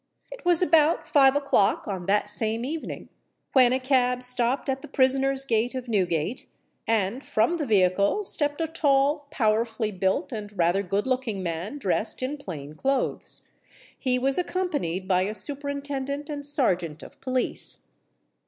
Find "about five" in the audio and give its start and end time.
0.63-1.35